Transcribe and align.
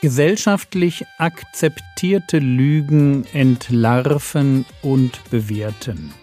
Gesellschaftlich 0.00 1.04
akzeptierte 1.18 2.38
Lügen 2.38 3.24
entlarven 3.32 4.64
und 4.80 5.28
bewerten. 5.28 6.14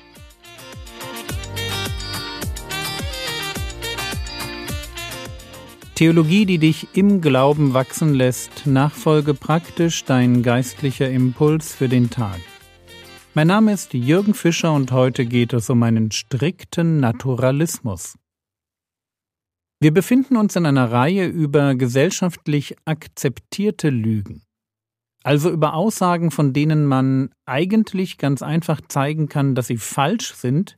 Theologie, 5.95 6.45
die 6.45 6.57
dich 6.57 6.87
im 6.93 7.19
Glauben 7.19 7.73
wachsen 7.73 8.13
lässt, 8.13 8.65
nachfolge 8.65 9.33
praktisch 9.33 10.05
dein 10.05 10.41
geistlicher 10.41 11.09
Impuls 11.09 11.75
für 11.75 11.89
den 11.89 12.09
Tag. 12.09 12.39
Mein 13.33 13.47
Name 13.47 13.73
ist 13.73 13.93
Jürgen 13.93 14.35
Fischer 14.35 14.71
und 14.71 14.93
heute 14.93 15.25
geht 15.25 15.51
es 15.51 15.69
um 15.69 15.83
einen 15.83 16.11
strikten 16.11 17.01
Naturalismus. 17.01 18.15
Wir 19.81 19.93
befinden 19.93 20.37
uns 20.37 20.55
in 20.55 20.65
einer 20.65 20.91
Reihe 20.91 21.27
über 21.27 21.75
gesellschaftlich 21.75 22.75
akzeptierte 22.85 23.89
Lügen, 23.89 24.41
also 25.23 25.49
über 25.49 25.73
Aussagen, 25.73 26.31
von 26.31 26.53
denen 26.53 26.85
man 26.85 27.29
eigentlich 27.45 28.17
ganz 28.17 28.41
einfach 28.41 28.79
zeigen 28.87 29.27
kann, 29.27 29.53
dass 29.53 29.67
sie 29.67 29.77
falsch 29.77 30.33
sind, 30.33 30.77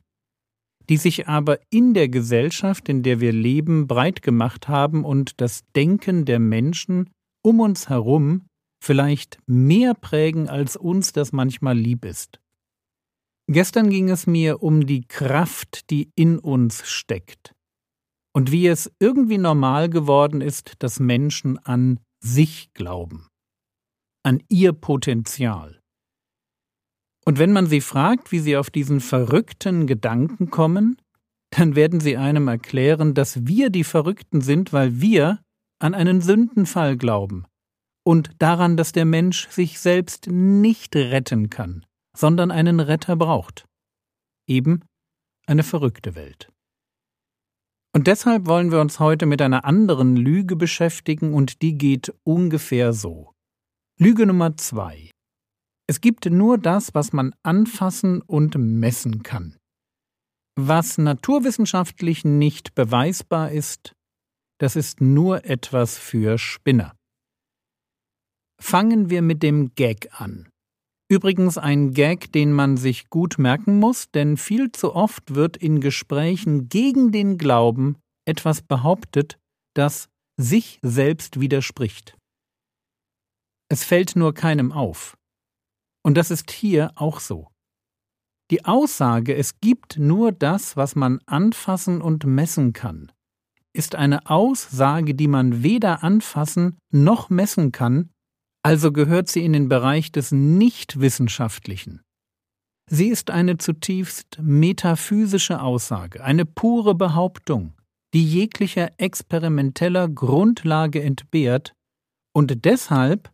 die 0.88 0.96
sich 0.96 1.28
aber 1.28 1.60
in 1.70 1.94
der 1.94 2.08
Gesellschaft, 2.08 2.88
in 2.88 3.02
der 3.02 3.20
wir 3.20 3.32
leben, 3.32 3.86
breit 3.86 4.22
gemacht 4.22 4.68
haben 4.68 5.04
und 5.04 5.40
das 5.40 5.62
Denken 5.76 6.24
der 6.24 6.40
Menschen 6.40 7.10
um 7.44 7.60
uns 7.60 7.88
herum 7.88 8.46
vielleicht 8.82 9.38
mehr 9.46 9.94
prägen, 9.94 10.48
als 10.48 10.76
uns 10.76 11.12
das 11.12 11.32
manchmal 11.32 11.76
lieb 11.76 12.04
ist. 12.04 12.40
Gestern 13.50 13.90
ging 13.90 14.10
es 14.10 14.26
mir 14.26 14.62
um 14.62 14.86
die 14.86 15.06
Kraft, 15.06 15.90
die 15.90 16.10
in 16.16 16.38
uns 16.38 16.86
steckt 16.86 17.54
und 18.38 18.52
wie 18.52 18.68
es 18.68 18.88
irgendwie 19.00 19.38
normal 19.38 19.90
geworden 19.90 20.40
ist, 20.40 20.74
dass 20.78 21.00
Menschen 21.00 21.58
an 21.58 21.98
sich 22.22 22.72
glauben, 22.72 23.26
an 24.22 24.40
ihr 24.48 24.72
Potenzial. 24.72 25.80
Und 27.24 27.40
wenn 27.40 27.52
man 27.52 27.66
sie 27.66 27.80
fragt, 27.80 28.30
wie 28.30 28.38
sie 28.38 28.56
auf 28.56 28.70
diesen 28.70 29.00
verrückten 29.00 29.88
Gedanken 29.88 30.50
kommen, 30.50 30.96
dann 31.50 31.74
werden 31.74 31.98
sie 31.98 32.16
einem 32.16 32.46
erklären, 32.46 33.14
dass 33.14 33.46
wir 33.46 33.70
die 33.70 33.84
Verrückten 33.84 34.40
sind, 34.40 34.72
weil 34.72 35.00
wir 35.00 35.40
an 35.80 35.94
einen 35.94 36.20
Sündenfall 36.20 36.96
glauben 36.96 37.44
und 38.04 38.30
daran, 38.38 38.76
dass 38.76 38.92
der 38.92 39.04
Mensch 39.04 39.48
sich 39.48 39.80
selbst 39.80 40.28
nicht 40.28 40.94
retten 40.94 41.50
kann 41.50 41.84
sondern 42.18 42.50
einen 42.50 42.80
Retter 42.80 43.14
braucht. 43.14 43.66
Eben 44.48 44.84
eine 45.46 45.62
verrückte 45.62 46.16
Welt. 46.16 46.50
Und 47.98 48.06
deshalb 48.06 48.46
wollen 48.46 48.70
wir 48.70 48.80
uns 48.80 49.00
heute 49.00 49.26
mit 49.26 49.42
einer 49.42 49.64
anderen 49.64 50.14
Lüge 50.14 50.54
beschäftigen 50.54 51.34
und 51.34 51.62
die 51.62 51.76
geht 51.76 52.14
ungefähr 52.22 52.92
so. 52.92 53.32
Lüge 53.98 54.24
Nummer 54.24 54.56
zwei. 54.56 55.10
Es 55.88 56.00
gibt 56.00 56.26
nur 56.26 56.58
das, 56.58 56.94
was 56.94 57.12
man 57.12 57.34
anfassen 57.42 58.22
und 58.22 58.54
messen 58.54 59.24
kann. 59.24 59.56
Was 60.54 60.96
naturwissenschaftlich 60.96 62.24
nicht 62.24 62.76
beweisbar 62.76 63.50
ist, 63.50 63.94
das 64.60 64.76
ist 64.76 65.00
nur 65.00 65.44
etwas 65.44 65.98
für 65.98 66.38
Spinner. 66.38 66.94
Fangen 68.60 69.10
wir 69.10 69.22
mit 69.22 69.42
dem 69.42 69.74
Gag 69.74 70.08
an. 70.12 70.48
Übrigens 71.10 71.56
ein 71.56 71.92
Gag, 71.92 72.32
den 72.32 72.52
man 72.52 72.76
sich 72.76 73.08
gut 73.08 73.38
merken 73.38 73.78
muss, 73.78 74.10
denn 74.10 74.36
viel 74.36 74.70
zu 74.72 74.94
oft 74.94 75.34
wird 75.34 75.56
in 75.56 75.80
Gesprächen 75.80 76.68
gegen 76.68 77.12
den 77.12 77.38
Glauben 77.38 77.96
etwas 78.26 78.60
behauptet, 78.60 79.38
das 79.74 80.10
sich 80.36 80.78
selbst 80.82 81.40
widerspricht. 81.40 82.16
Es 83.70 83.84
fällt 83.84 84.16
nur 84.16 84.34
keinem 84.34 84.70
auf. 84.70 85.16
Und 86.04 86.16
das 86.16 86.30
ist 86.30 86.50
hier 86.50 86.92
auch 86.94 87.20
so. 87.20 87.48
Die 88.50 88.64
Aussage, 88.64 89.34
es 89.34 89.60
gibt 89.60 89.98
nur 89.98 90.32
das, 90.32 90.76
was 90.76 90.94
man 90.94 91.20
anfassen 91.26 92.00
und 92.00 92.24
messen 92.24 92.72
kann, 92.72 93.12
ist 93.74 93.94
eine 93.94 94.28
Aussage, 94.30 95.14
die 95.14 95.28
man 95.28 95.62
weder 95.62 96.02
anfassen 96.02 96.78
noch 96.90 97.28
messen 97.28 97.72
kann, 97.72 98.10
also 98.62 98.92
gehört 98.92 99.28
sie 99.28 99.44
in 99.44 99.52
den 99.52 99.68
Bereich 99.68 100.12
des 100.12 100.32
Nichtwissenschaftlichen. 100.32 102.02
Sie 102.90 103.08
ist 103.08 103.30
eine 103.30 103.58
zutiefst 103.58 104.38
metaphysische 104.40 105.60
Aussage, 105.60 106.24
eine 106.24 106.46
pure 106.46 106.94
Behauptung, 106.94 107.74
die 108.14 108.24
jeglicher 108.24 108.90
experimenteller 108.96 110.08
Grundlage 110.08 111.02
entbehrt 111.02 111.74
und 112.34 112.64
deshalb 112.64 113.30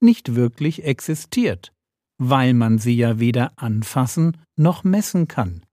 nicht 0.00 0.34
wirklich 0.34 0.84
existiert, 0.84 1.72
weil 2.18 2.54
man 2.54 2.78
sie 2.78 2.96
ja 2.96 3.18
weder 3.18 3.52
anfassen 3.56 4.36
noch 4.56 4.84
messen 4.84 5.26
kann. 5.26 5.64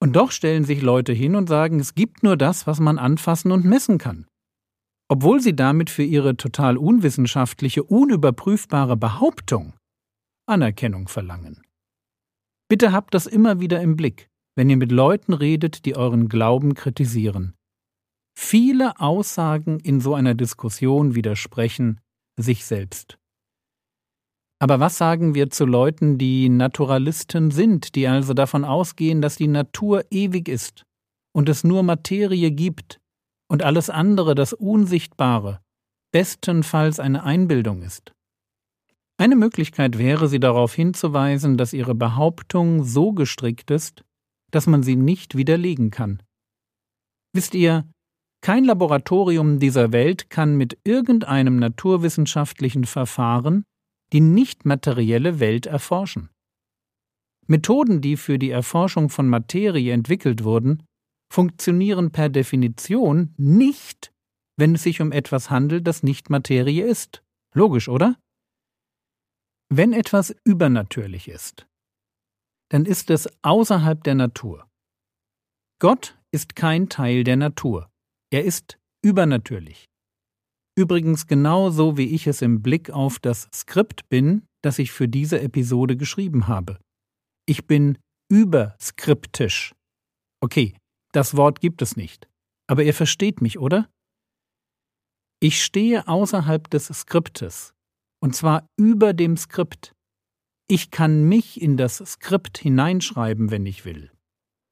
Und 0.00 0.14
doch 0.14 0.30
stellen 0.30 0.64
sich 0.64 0.82
Leute 0.82 1.12
hin 1.12 1.36
und 1.36 1.48
sagen, 1.48 1.80
es 1.80 1.94
gibt 1.94 2.22
nur 2.22 2.36
das, 2.36 2.66
was 2.66 2.80
man 2.80 2.98
anfassen 2.98 3.52
und 3.52 3.64
messen 3.64 3.98
kann 3.98 4.26
obwohl 5.12 5.42
sie 5.42 5.54
damit 5.54 5.90
für 5.90 6.04
ihre 6.04 6.38
total 6.38 6.78
unwissenschaftliche, 6.78 7.82
unüberprüfbare 7.82 8.96
Behauptung 8.96 9.74
Anerkennung 10.48 11.06
verlangen. 11.06 11.60
Bitte 12.66 12.92
habt 12.92 13.12
das 13.12 13.26
immer 13.26 13.60
wieder 13.60 13.82
im 13.82 13.94
Blick, 13.94 14.30
wenn 14.56 14.70
ihr 14.70 14.78
mit 14.78 14.90
Leuten 14.90 15.34
redet, 15.34 15.84
die 15.84 15.96
euren 15.96 16.30
Glauben 16.30 16.72
kritisieren. 16.72 17.52
Viele 18.38 18.98
Aussagen 19.00 19.80
in 19.80 20.00
so 20.00 20.14
einer 20.14 20.32
Diskussion 20.32 21.14
widersprechen 21.14 22.00
sich 22.40 22.64
selbst. 22.64 23.18
Aber 24.62 24.80
was 24.80 24.96
sagen 24.96 25.34
wir 25.34 25.50
zu 25.50 25.66
Leuten, 25.66 26.16
die 26.16 26.48
Naturalisten 26.48 27.50
sind, 27.50 27.96
die 27.96 28.08
also 28.08 28.32
davon 28.32 28.64
ausgehen, 28.64 29.20
dass 29.20 29.36
die 29.36 29.48
Natur 29.48 30.06
ewig 30.10 30.48
ist 30.48 30.84
und 31.34 31.50
es 31.50 31.64
nur 31.64 31.82
Materie 31.82 32.50
gibt, 32.50 33.01
und 33.52 33.62
alles 33.62 33.90
andere, 33.90 34.34
das 34.34 34.54
Unsichtbare, 34.54 35.60
bestenfalls 36.10 36.98
eine 36.98 37.22
Einbildung 37.22 37.82
ist. 37.82 38.14
Eine 39.18 39.36
Möglichkeit 39.36 39.98
wäre, 39.98 40.26
sie 40.26 40.40
darauf 40.40 40.72
hinzuweisen, 40.72 41.58
dass 41.58 41.74
ihre 41.74 41.94
Behauptung 41.94 42.82
so 42.82 43.12
gestrickt 43.12 43.70
ist, 43.70 44.04
dass 44.50 44.66
man 44.66 44.82
sie 44.82 44.96
nicht 44.96 45.36
widerlegen 45.36 45.90
kann. 45.90 46.22
Wisst 47.34 47.54
ihr, 47.54 47.86
kein 48.40 48.64
Laboratorium 48.64 49.58
dieser 49.58 49.92
Welt 49.92 50.30
kann 50.30 50.56
mit 50.56 50.78
irgendeinem 50.84 51.58
naturwissenschaftlichen 51.58 52.84
Verfahren 52.84 53.64
die 54.14 54.20
nicht 54.20 54.64
materielle 54.64 55.40
Welt 55.40 55.66
erforschen. 55.66 56.30
Methoden, 57.46 58.00
die 58.00 58.16
für 58.16 58.38
die 58.38 58.50
Erforschung 58.50 59.10
von 59.10 59.28
Materie 59.28 59.92
entwickelt 59.92 60.42
wurden, 60.42 60.84
funktionieren 61.32 62.12
per 62.12 62.28
Definition 62.28 63.34
nicht, 63.38 64.12
wenn 64.58 64.74
es 64.74 64.82
sich 64.82 65.00
um 65.00 65.12
etwas 65.12 65.50
handelt, 65.50 65.86
das 65.86 66.02
nicht 66.02 66.28
Materie 66.28 66.84
ist. 66.84 67.24
Logisch, 67.54 67.88
oder? 67.88 68.18
Wenn 69.70 69.94
etwas 69.94 70.36
übernatürlich 70.44 71.28
ist, 71.28 71.66
dann 72.70 72.84
ist 72.84 73.10
es 73.10 73.28
außerhalb 73.42 74.04
der 74.04 74.14
Natur. 74.14 74.68
Gott 75.80 76.18
ist 76.32 76.54
kein 76.54 76.88
Teil 76.90 77.24
der 77.24 77.36
Natur. 77.36 77.90
Er 78.30 78.44
ist 78.44 78.78
übernatürlich. 79.02 79.86
Übrigens 80.76 81.26
genauso 81.26 81.96
wie 81.96 82.14
ich 82.14 82.26
es 82.26 82.42
im 82.42 82.62
Blick 82.62 82.90
auf 82.90 83.18
das 83.18 83.48
Skript 83.54 84.08
bin, 84.08 84.46
das 84.62 84.78
ich 84.78 84.92
für 84.92 85.08
diese 85.08 85.40
Episode 85.40 85.96
geschrieben 85.96 86.46
habe. 86.46 86.78
Ich 87.46 87.66
bin 87.66 87.98
überskriptisch. 88.30 89.74
Okay, 90.40 90.74
das 91.12 91.36
Wort 91.36 91.60
gibt 91.60 91.82
es 91.82 91.96
nicht. 91.96 92.28
Aber 92.66 92.82
ihr 92.82 92.94
versteht 92.94 93.40
mich, 93.42 93.58
oder? 93.58 93.88
Ich 95.40 95.62
stehe 95.62 96.06
außerhalb 96.08 96.70
des 96.70 96.86
Skriptes, 96.86 97.74
und 98.20 98.34
zwar 98.34 98.68
über 98.76 99.12
dem 99.12 99.36
Skript. 99.36 99.94
Ich 100.68 100.90
kann 100.90 101.24
mich 101.24 101.60
in 101.60 101.76
das 101.76 101.98
Skript 101.98 102.58
hineinschreiben, 102.58 103.50
wenn 103.50 103.66
ich 103.66 103.84
will. 103.84 104.10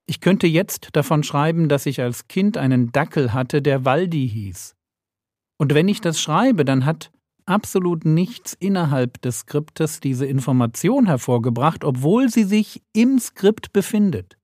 Ich 0.06 0.20
könnte 0.20 0.46
jetzt 0.46 0.88
davon 0.92 1.22
schreiben, 1.22 1.68
dass 1.68 1.86
ich 1.86 2.00
als 2.00 2.26
Kind 2.26 2.56
einen 2.56 2.90
Dackel 2.92 3.32
hatte, 3.32 3.62
der 3.62 3.84
Waldi 3.84 4.28
hieß. 4.28 4.74
Und 5.58 5.74
wenn 5.74 5.88
ich 5.88 6.00
das 6.00 6.20
schreibe, 6.20 6.64
dann 6.64 6.86
hat 6.86 7.12
absolut 7.44 8.04
nichts 8.04 8.54
innerhalb 8.54 9.20
des 9.22 9.40
Skriptes 9.40 10.00
diese 10.00 10.26
Information 10.26 11.06
hervorgebracht, 11.06 11.84
obwohl 11.84 12.28
sie 12.28 12.44
sich 12.44 12.82
im 12.92 13.18
Skript 13.18 13.72
befindet. 13.72 14.38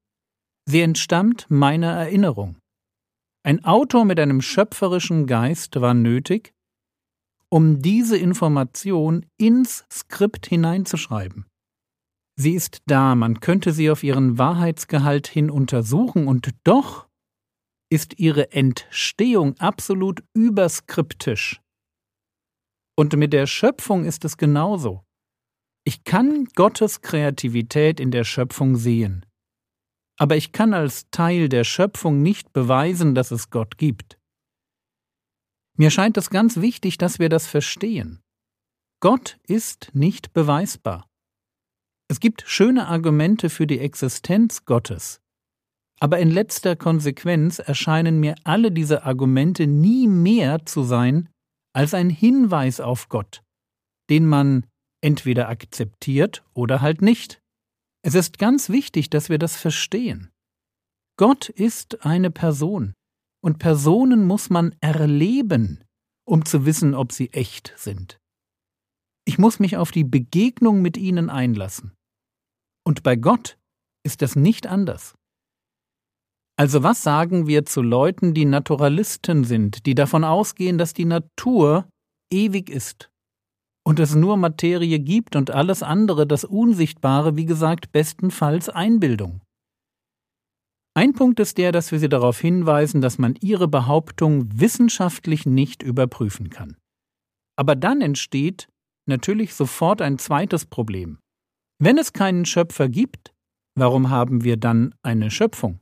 Sie 0.68 0.80
entstammt 0.80 1.46
meiner 1.48 1.92
Erinnerung. 1.92 2.56
Ein 3.44 3.64
Autor 3.64 4.04
mit 4.04 4.18
einem 4.18 4.40
schöpferischen 4.40 5.26
Geist 5.26 5.80
war 5.80 5.94
nötig, 5.94 6.52
um 7.48 7.80
diese 7.80 8.16
Information 8.16 9.26
ins 9.38 9.84
Skript 9.92 10.46
hineinzuschreiben. 10.46 11.46
Sie 12.38 12.54
ist 12.54 12.82
da, 12.86 13.14
man 13.14 13.40
könnte 13.40 13.72
sie 13.72 13.90
auf 13.90 14.02
ihren 14.02 14.38
Wahrheitsgehalt 14.38 15.26
hin 15.26 15.50
untersuchen, 15.50 16.26
und 16.26 16.50
doch 16.64 17.06
ist 17.88 18.18
ihre 18.18 18.52
Entstehung 18.52 19.56
absolut 19.58 20.24
überskriptisch. 20.34 21.60
Und 22.98 23.14
mit 23.16 23.32
der 23.32 23.46
Schöpfung 23.46 24.04
ist 24.04 24.24
es 24.24 24.36
genauso. 24.36 25.04
Ich 25.84 26.02
kann 26.02 26.46
Gottes 26.56 27.02
Kreativität 27.02 28.00
in 28.00 28.10
der 28.10 28.24
Schöpfung 28.24 28.76
sehen. 28.76 29.25
Aber 30.18 30.36
ich 30.36 30.52
kann 30.52 30.72
als 30.74 31.10
Teil 31.10 31.48
der 31.48 31.64
Schöpfung 31.64 32.22
nicht 32.22 32.52
beweisen, 32.52 33.14
dass 33.14 33.30
es 33.30 33.50
Gott 33.50 33.76
gibt. 33.78 34.18
Mir 35.76 35.90
scheint 35.90 36.16
es 36.16 36.30
ganz 36.30 36.56
wichtig, 36.58 36.96
dass 36.96 37.18
wir 37.18 37.28
das 37.28 37.46
verstehen. 37.46 38.22
Gott 39.00 39.38
ist 39.46 39.90
nicht 39.92 40.32
beweisbar. 40.32 41.06
Es 42.08 42.20
gibt 42.20 42.44
schöne 42.46 42.86
Argumente 42.86 43.50
für 43.50 43.66
die 43.66 43.80
Existenz 43.80 44.64
Gottes, 44.64 45.20
aber 45.98 46.18
in 46.18 46.30
letzter 46.30 46.76
Konsequenz 46.76 47.58
erscheinen 47.58 48.20
mir 48.20 48.36
alle 48.44 48.70
diese 48.70 49.04
Argumente 49.04 49.66
nie 49.66 50.06
mehr 50.06 50.64
zu 50.64 50.82
sein 50.82 51.28
als 51.74 51.94
ein 51.94 52.10
Hinweis 52.10 52.80
auf 52.80 53.08
Gott, 53.08 53.42
den 54.08 54.26
man 54.26 54.66
entweder 55.02 55.48
akzeptiert 55.48 56.44
oder 56.54 56.80
halt 56.80 57.02
nicht. 57.02 57.42
Es 58.06 58.14
ist 58.14 58.38
ganz 58.38 58.68
wichtig, 58.68 59.10
dass 59.10 59.30
wir 59.30 59.38
das 59.38 59.56
verstehen. 59.56 60.30
Gott 61.18 61.48
ist 61.48 62.06
eine 62.06 62.30
Person, 62.30 62.94
und 63.42 63.58
Personen 63.58 64.24
muss 64.24 64.48
man 64.48 64.76
erleben, 64.80 65.82
um 66.24 66.44
zu 66.44 66.66
wissen, 66.66 66.94
ob 66.94 67.10
sie 67.10 67.32
echt 67.32 67.74
sind. 67.76 68.20
Ich 69.26 69.38
muss 69.38 69.58
mich 69.58 69.76
auf 69.76 69.90
die 69.90 70.04
Begegnung 70.04 70.82
mit 70.82 70.96
ihnen 70.96 71.30
einlassen. 71.30 71.96
Und 72.86 73.02
bei 73.02 73.16
Gott 73.16 73.58
ist 74.04 74.22
das 74.22 74.36
nicht 74.36 74.68
anders. 74.68 75.16
Also 76.56 76.84
was 76.84 77.02
sagen 77.02 77.48
wir 77.48 77.66
zu 77.66 77.82
Leuten, 77.82 78.34
die 78.34 78.44
Naturalisten 78.44 79.42
sind, 79.42 79.84
die 79.84 79.96
davon 79.96 80.22
ausgehen, 80.22 80.78
dass 80.78 80.94
die 80.94 81.06
Natur 81.06 81.88
ewig 82.32 82.70
ist 82.70 83.10
und 83.86 84.00
es 84.00 84.16
nur 84.16 84.36
Materie 84.36 84.98
gibt 84.98 85.36
und 85.36 85.52
alles 85.52 85.84
andere, 85.84 86.26
das 86.26 86.42
Unsichtbare, 86.42 87.36
wie 87.36 87.46
gesagt, 87.46 87.92
bestenfalls 87.92 88.68
Einbildung? 88.68 89.42
Ein 90.94 91.12
Punkt 91.12 91.38
ist 91.38 91.56
der, 91.56 91.70
dass 91.70 91.92
wir 91.92 92.00
Sie 92.00 92.08
darauf 92.08 92.40
hinweisen, 92.40 93.00
dass 93.00 93.18
man 93.18 93.36
Ihre 93.40 93.68
Behauptung 93.68 94.48
wissenschaftlich 94.58 95.46
nicht 95.46 95.84
überprüfen 95.84 96.50
kann. 96.50 96.76
Aber 97.56 97.76
dann 97.76 98.00
entsteht 98.00 98.66
natürlich 99.08 99.54
sofort 99.54 100.02
ein 100.02 100.18
zweites 100.18 100.66
Problem. 100.66 101.20
Wenn 101.78 101.96
es 101.96 102.12
keinen 102.12 102.44
Schöpfer 102.44 102.88
gibt, 102.88 103.34
warum 103.78 104.10
haben 104.10 104.42
wir 104.42 104.56
dann 104.56 104.96
eine 105.02 105.30
Schöpfung? 105.30 105.78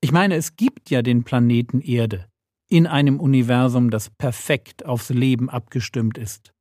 Ich 0.00 0.12
meine, 0.12 0.36
es 0.36 0.54
gibt 0.54 0.90
ja 0.90 1.02
den 1.02 1.24
Planeten 1.24 1.80
Erde 1.80 2.28
in 2.70 2.86
einem 2.86 3.18
Universum, 3.18 3.90
das 3.90 4.10
perfekt 4.10 4.86
aufs 4.86 5.10
Leben 5.10 5.50
abgestimmt 5.50 6.18
ist. 6.18 6.53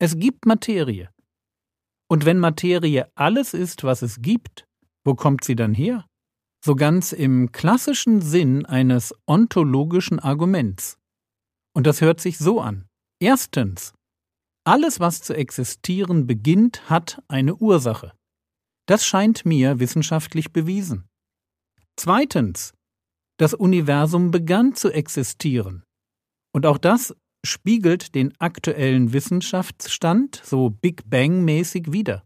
Es 0.00 0.16
gibt 0.18 0.46
Materie. 0.46 1.10
Und 2.08 2.24
wenn 2.24 2.38
Materie 2.38 3.10
alles 3.16 3.52
ist, 3.52 3.84
was 3.84 4.02
es 4.02 4.22
gibt, 4.22 4.64
wo 5.04 5.14
kommt 5.14 5.44
sie 5.44 5.56
dann 5.56 5.74
her? 5.74 6.06
So 6.64 6.74
ganz 6.74 7.12
im 7.12 7.52
klassischen 7.52 8.20
Sinn 8.20 8.64
eines 8.66 9.14
ontologischen 9.26 10.18
Arguments. 10.18 10.98
Und 11.74 11.86
das 11.86 12.00
hört 12.00 12.20
sich 12.20 12.38
so 12.38 12.60
an. 12.60 12.86
Erstens, 13.20 13.92
alles, 14.64 15.00
was 15.00 15.22
zu 15.22 15.34
existieren 15.34 16.26
beginnt, 16.26 16.88
hat 16.88 17.22
eine 17.28 17.56
Ursache. 17.56 18.12
Das 18.86 19.04
scheint 19.04 19.44
mir 19.44 19.80
wissenschaftlich 19.80 20.52
bewiesen. 20.52 21.08
Zweitens, 21.96 22.72
das 23.38 23.54
Universum 23.54 24.30
begann 24.30 24.74
zu 24.74 24.90
existieren. 24.90 25.84
Und 26.52 26.66
auch 26.66 26.78
das 26.78 27.14
spiegelt 27.44 28.14
den 28.14 28.34
aktuellen 28.40 29.12
Wissenschaftsstand 29.12 30.40
so 30.44 30.70
Big 30.70 31.08
Bang 31.08 31.44
mäßig 31.44 31.92
wider. 31.92 32.24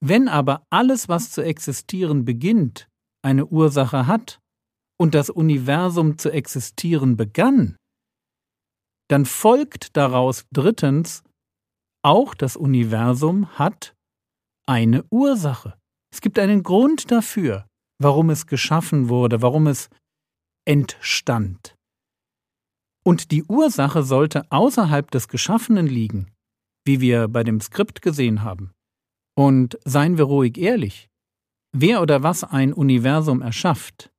Wenn 0.00 0.28
aber 0.28 0.66
alles, 0.70 1.08
was 1.08 1.30
zu 1.30 1.42
existieren 1.42 2.24
beginnt, 2.24 2.88
eine 3.22 3.46
Ursache 3.46 4.06
hat 4.06 4.40
und 4.98 5.14
das 5.14 5.30
Universum 5.30 6.18
zu 6.18 6.30
existieren 6.30 7.16
begann, 7.16 7.76
dann 9.08 9.24
folgt 9.24 9.96
daraus 9.96 10.46
drittens, 10.52 11.22
auch 12.02 12.34
das 12.34 12.56
Universum 12.56 13.58
hat 13.58 13.94
eine 14.66 15.04
Ursache. 15.10 15.78
Es 16.12 16.20
gibt 16.20 16.38
einen 16.38 16.62
Grund 16.62 17.10
dafür, 17.10 17.66
warum 17.98 18.30
es 18.30 18.46
geschaffen 18.46 19.08
wurde, 19.08 19.42
warum 19.42 19.66
es 19.66 19.88
entstand. 20.66 21.74
Und 23.06 23.30
die 23.30 23.44
Ursache 23.44 24.02
sollte 24.02 24.50
außerhalb 24.50 25.10
des 25.10 25.28
Geschaffenen 25.28 25.86
liegen, 25.86 26.30
wie 26.86 27.00
wir 27.00 27.28
bei 27.28 27.44
dem 27.44 27.60
Skript 27.60 28.02
gesehen 28.02 28.42
haben. 28.42 28.72
Und 29.36 29.78
seien 29.84 30.16
wir 30.16 30.24
ruhig 30.24 30.56
ehrlich, 30.58 31.08
wer 31.72 32.00
oder 32.00 32.22
was 32.22 32.44
ein 32.44 32.72
Universum 32.72 33.42
erschafft, 33.42 34.10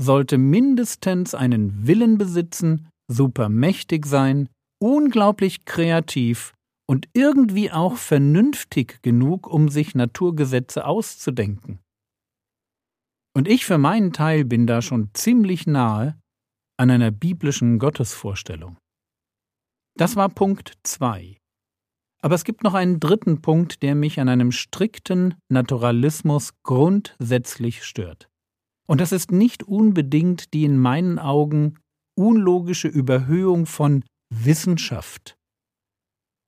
sollte 0.00 0.38
mindestens 0.38 1.34
einen 1.34 1.86
Willen 1.86 2.16
besitzen, 2.16 2.88
supermächtig 3.08 4.06
sein, 4.06 4.48
unglaublich 4.78 5.64
kreativ 5.64 6.52
und 6.88 7.08
irgendwie 7.12 7.70
auch 7.70 7.96
vernünftig 7.96 9.02
genug, 9.02 9.46
um 9.46 9.68
sich 9.68 9.94
Naturgesetze 9.94 10.86
auszudenken. 10.86 11.80
Und 13.34 13.48
ich 13.48 13.66
für 13.66 13.78
meinen 13.78 14.12
Teil 14.12 14.44
bin 14.44 14.66
da 14.66 14.80
schon 14.80 15.10
ziemlich 15.12 15.66
nahe 15.66 16.18
an 16.76 16.90
einer 16.90 17.10
biblischen 17.10 17.78
Gottesvorstellung. 17.78 18.76
Das 19.96 20.16
war 20.16 20.28
Punkt 20.28 20.74
2. 20.82 21.38
Aber 22.22 22.34
es 22.34 22.44
gibt 22.44 22.64
noch 22.64 22.74
einen 22.74 23.00
dritten 23.00 23.40
Punkt, 23.40 23.82
der 23.82 23.94
mich 23.94 24.20
an 24.20 24.28
einem 24.28 24.52
strikten 24.52 25.34
Naturalismus 25.48 26.52
grundsätzlich 26.62 27.84
stört. 27.84 28.28
Und 28.86 29.00
das 29.00 29.12
ist 29.12 29.32
nicht 29.32 29.62
unbedingt 29.62 30.52
die 30.54 30.64
in 30.64 30.78
meinen 30.78 31.18
Augen 31.18 31.78
unlogische 32.14 32.88
Überhöhung 32.88 33.66
von 33.66 34.04
Wissenschaft, 34.30 35.36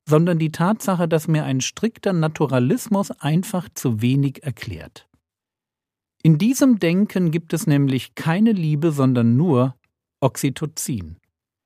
sondern 0.09 0.39
die 0.39 0.53
Tatsache, 0.53 1.09
dass 1.09 1.29
mir 1.29 1.45
ein 1.45 1.61
strikter 1.61 2.13
Naturalismus 2.13 3.11
einfach 3.11 3.69
zu 3.75 4.01
wenig 4.01 4.43
erklärt. 4.43 5.09
In 6.23 6.39
diesem 6.39 6.79
Denken 6.79 7.31
gibt 7.31 7.53
es 7.53 7.67
nämlich 7.67 8.15
keine 8.15 8.53
Liebe, 8.53 8.91
sondern 8.91 9.37
nur 9.37 9.77
Oxytocin. 10.21 11.19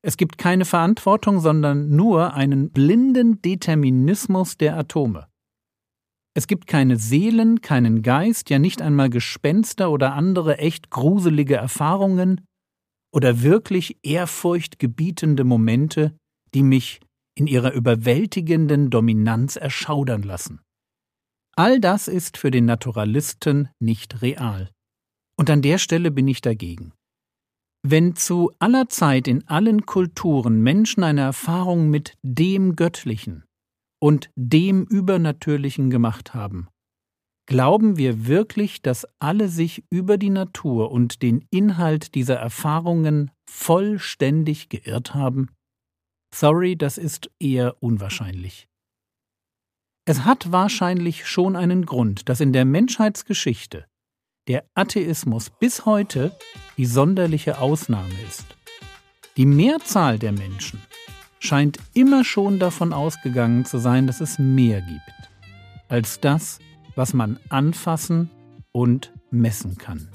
Es 0.05 0.17
gibt 0.17 0.37
keine 0.37 0.65
Verantwortung, 0.65 1.41
sondern 1.41 1.95
nur 1.95 2.35
einen 2.35 2.71
blinden 2.71 3.41
Determinismus 3.41 4.57
der 4.57 4.77
Atome. 4.77 5.29
Es 6.35 6.47
gibt 6.47 6.67
keine 6.67 6.97
Seelen, 6.97 7.61
keinen 7.61 8.03
Geist, 8.03 8.51
ja 8.51 8.59
nicht 8.59 8.83
einmal 8.83 9.11
Gespenster 9.11 9.91
oder 9.91 10.15
andere 10.15 10.59
echt 10.59 10.91
gruselige 10.91 11.57
Erfahrungen 11.57 12.41
oder 13.15 13.43
wirklich 13.43 13.99
ehrfurchtgebietende 14.03 15.45
Momente, 15.45 16.17
die 16.55 16.63
mich 16.63 17.01
in 17.35 17.47
ihrer 17.47 17.73
überwältigenden 17.73 18.91
Dominanz 18.91 19.57
erschaudern 19.57 20.23
lassen. 20.23 20.61
All 21.55 21.81
das 21.81 22.09
ist 22.09 22.39
für 22.39 22.51
den 22.51 22.65
Naturalisten 22.65 23.69
nicht 23.79 24.23
real. 24.23 24.71
Und 25.37 25.51
an 25.51 25.61
der 25.61 25.79
Stelle 25.79 26.11
bin 26.11 26.29
ich 26.29 26.41
dagegen. 26.41 26.93
Wenn 27.85 28.15
zu 28.15 28.53
aller 28.61 28.89
Zeit 28.89 29.27
in 29.27 29.47
allen 29.49 29.87
Kulturen 29.87 30.63
Menschen 30.63 31.03
eine 31.03 31.23
Erfahrung 31.23 31.91
mit 31.91 32.17
dem 32.23 32.77
Göttlichen 32.77 33.45
und 34.01 34.31
dem 34.37 34.85
Übernatürlichen 34.85 35.91
gemacht 35.91 36.33
haben, 36.33 36.69
glauben 37.47 37.97
wir 37.97 38.29
wirklich, 38.29 38.83
dass 38.83 39.05
alle 39.19 39.49
sich 39.49 39.85
über 39.91 40.17
die 40.17 40.31
Natur 40.31 40.93
und 40.93 41.23
den 41.23 41.45
Inhalt 41.51 42.15
dieser 42.15 42.37
Erfahrungen 42.37 43.33
vollständig 43.51 44.69
geirrt 44.69 45.15
haben? 45.15 45.51
Sorry, 46.33 46.77
das 46.77 46.99
ist 46.99 47.31
eher 47.41 47.83
unwahrscheinlich. 47.83 48.69
Es 50.05 50.25
hat 50.25 50.53
wahrscheinlich 50.53 51.27
schon 51.27 51.57
einen 51.57 51.85
Grund, 51.85 52.29
dass 52.29 52.41
in 52.41 52.53
der 52.53 52.65
Menschheitsgeschichte 52.65 53.87
der 54.49 54.65
Atheismus 54.75 55.51
bis 55.51 55.87
heute 55.87 56.33
die 56.77 56.87
sonderliche 56.87 57.59
Ausnahme 57.59 58.15
ist. 58.27 58.45
Die 59.37 59.47
Mehrzahl 59.47 60.19
der 60.19 60.33
Menschen 60.33 60.83
scheint 61.39 61.79
immer 61.95 62.25
schon 62.25 62.59
davon 62.59 62.93
ausgegangen 62.93 63.65
zu 63.65 63.79
sein, 63.79 64.07
dass 64.07 64.21
es 64.21 64.39
mehr 64.39 64.81
gibt 64.81 65.01
als 65.89 66.21
das, 66.21 66.59
was 66.97 67.13
man 67.13 67.39
anfassen 67.51 68.31
und 68.73 69.13
messen 69.31 69.77
kann. 69.77 70.09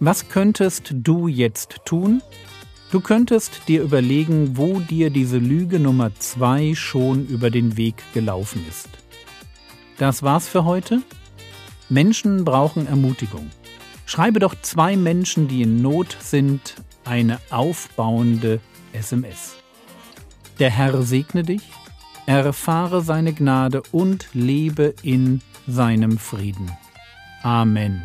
Was 0.00 0.28
könntest 0.28 0.92
du 0.94 1.26
jetzt 1.26 1.80
tun? 1.84 2.22
Du 2.90 3.00
könntest 3.00 3.68
dir 3.68 3.82
überlegen, 3.82 4.56
wo 4.56 4.80
dir 4.80 5.10
diese 5.10 5.36
Lüge 5.36 5.78
Nummer 5.78 6.10
2 6.18 6.74
schon 6.74 7.26
über 7.26 7.50
den 7.50 7.76
Weg 7.76 7.96
gelaufen 8.14 8.64
ist. 8.66 8.88
Das 9.98 10.22
war's 10.22 10.48
für 10.48 10.64
heute. 10.64 11.02
Menschen 11.90 12.44
brauchen 12.44 12.86
Ermutigung. 12.86 13.50
Schreibe 14.06 14.38
doch 14.38 14.54
zwei 14.62 14.96
Menschen, 14.96 15.48
die 15.48 15.62
in 15.62 15.82
Not 15.82 16.16
sind, 16.20 16.76
eine 17.04 17.40
aufbauende 17.50 18.60
SMS. 18.94 19.56
Der 20.58 20.70
Herr 20.70 21.02
segne 21.02 21.42
dich, 21.42 21.62
erfahre 22.24 23.02
seine 23.02 23.34
Gnade 23.34 23.82
und 23.92 24.28
lebe 24.32 24.94
in 25.02 25.42
seinem 25.66 26.16
Frieden. 26.16 26.70
Amen. 27.42 28.02